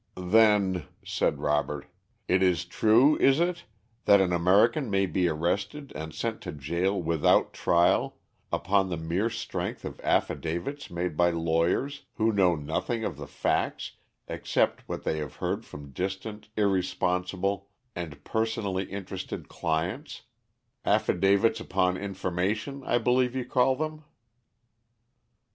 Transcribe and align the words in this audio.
"Then," 0.17 0.87
said 1.05 1.37
Robert, 1.37 1.85
"it 2.27 2.41
is 2.41 2.65
true, 2.65 3.17
is 3.17 3.39
it, 3.39 3.65
that 4.05 4.19
an 4.19 4.33
American 4.33 4.89
may 4.89 5.05
be 5.05 5.27
arrested 5.27 5.91
and 5.95 6.11
sent 6.11 6.41
to 6.41 6.51
jail 6.51 6.99
without 6.99 7.53
trial, 7.53 8.17
upon 8.51 8.89
the 8.89 8.97
mere 8.97 9.29
strength 9.29 9.85
of 9.85 9.99
affidavits 9.99 10.89
made 10.89 11.15
by 11.15 11.29
lawyers 11.29 12.05
who 12.15 12.31
know 12.33 12.55
nothing 12.55 13.05
of 13.05 13.15
the 13.17 13.27
facts 13.27 13.91
except 14.27 14.81
what 14.89 15.03
they 15.03 15.19
have 15.19 15.35
heard 15.35 15.65
from 15.67 15.91
distant, 15.91 16.49
irresponsible, 16.57 17.69
and 17.95 18.23
personally 18.23 18.85
interested 18.85 19.47
clients 19.49 20.23
affidavits 20.83 21.59
upon 21.59 21.95
information, 21.95 22.81
I 22.87 22.97
believe 22.97 23.35
you 23.35 23.45
call 23.45 23.75
them?" 23.75 24.03